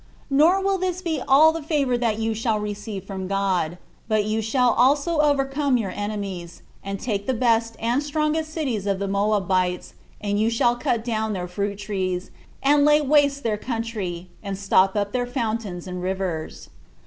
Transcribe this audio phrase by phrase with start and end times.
[0.31, 3.77] Nor will this be all the favor that you shall receive from God,
[4.07, 8.97] but you shall also overcome your enemies, and take the best and strongest cities of
[8.97, 12.33] the Moabites, and you shall cut down their fruit trees, 6
[12.63, 16.71] and lay waste their country, and stop up their fountains and rivers."